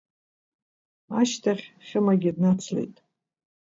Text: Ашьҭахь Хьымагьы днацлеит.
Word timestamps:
Ашьҭахь 1.19 1.65
Хьымагьы 1.87 2.31
днацлеит. 2.35 2.95